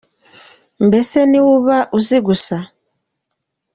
[0.85, 2.57] Mbese, ni we uba uzi gusa.